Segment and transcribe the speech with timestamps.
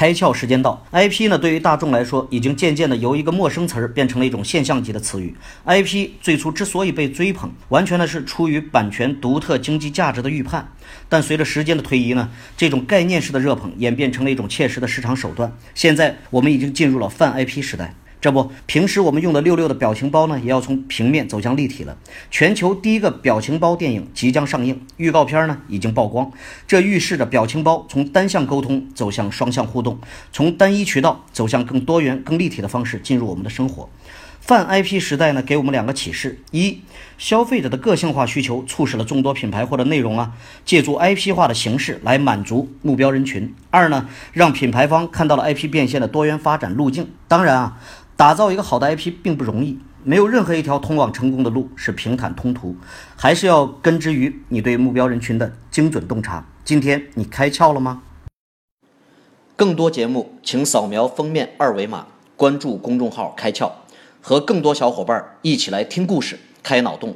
[0.00, 5.34] 开窍时间到，IP 呢对于大众来说，已经渐渐的由一个陌生词儿变成了一种现象级的词语。
[5.66, 10.66] IP 最初之所以被追捧，完全呢是出于版权独特经济价值的预判。
[11.10, 15.54] 但随着时间的推移呢，这种概念式的热捧演变成了一种切实的市场手段。
[15.74, 17.94] 现在我们已经进入了泛 IP 时代。
[18.20, 21.96] 这不，平时我们用的六六的表情包呢，也要从平面走向立体了。
[22.30, 26.30] 全球第一个表情包电影即将上映，预告片呢已经曝光。
[26.66, 29.98] 这预示着表情包从单向沟通走向双向互动，
[30.32, 33.88] 从单一渠道走向更多元、更立体的方式进入我们的生活。
[34.40, 36.80] 泛 IP 时代呢，给我们两个启示：一，
[37.18, 40.32] 消费者的个性化需求促使了众多品牌或者内容啊，
[40.64, 47.10] 借助 IP 化的形式来满足目标人群；二呢，让品牌方看到了 IP 变现的多元发展路径。
[47.28, 47.80] 当然啊。
[48.16, 52.76] 打造一个好的 IP 并不容易，没有任何一条通往成功的路是平坦通途，
[53.16, 56.46] 还是要根植于你对目标人群的精准洞察。
[56.62, 58.02] 今天你开窍了吗？
[59.56, 63.72] 更多节目，请扫描封面二维码，关注公众号“开窍”，
[64.20, 67.14] 和更多小伙伴一起来听故事、开脑洞。